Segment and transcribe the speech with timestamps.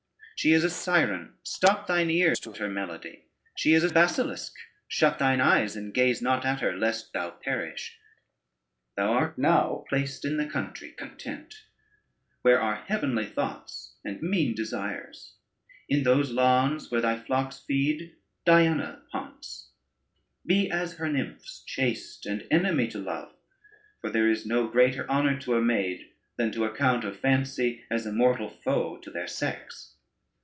[0.43, 4.55] She is a Siren, stop thine ears to her melody; she is a basilisk,
[4.87, 7.99] shut thy eyes and gaze not at her lest thou perish.
[8.97, 11.61] Thou art now placed in the country content,
[12.41, 15.35] where are heavenly thoughts and mean desires:
[15.87, 19.69] in those lawns where thy flocks feed, Diana haunts:
[20.43, 23.31] be as her nymphs chaste, and enemy to love,
[23.99, 28.07] for there is no greater honor to a maid, than to account of fancy as
[28.07, 29.89] a mortal foe to their sex.